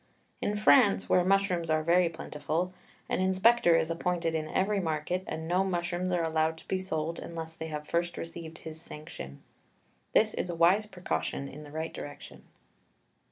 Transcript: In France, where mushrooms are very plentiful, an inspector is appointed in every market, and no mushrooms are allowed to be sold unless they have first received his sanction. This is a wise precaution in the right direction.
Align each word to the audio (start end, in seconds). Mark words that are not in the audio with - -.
In 0.41 0.57
France, 0.57 1.07
where 1.07 1.23
mushrooms 1.23 1.69
are 1.69 1.83
very 1.83 2.09
plentiful, 2.09 2.73
an 3.07 3.19
inspector 3.19 3.75
is 3.77 3.91
appointed 3.91 4.33
in 4.33 4.47
every 4.47 4.79
market, 4.79 5.23
and 5.27 5.47
no 5.47 5.63
mushrooms 5.63 6.11
are 6.11 6.23
allowed 6.23 6.57
to 6.57 6.67
be 6.67 6.79
sold 6.79 7.19
unless 7.19 7.53
they 7.53 7.67
have 7.67 7.87
first 7.87 8.17
received 8.17 8.57
his 8.57 8.81
sanction. 8.81 9.43
This 10.13 10.33
is 10.33 10.49
a 10.49 10.55
wise 10.55 10.87
precaution 10.87 11.47
in 11.47 11.61
the 11.61 11.69
right 11.71 11.93
direction. 11.93 12.41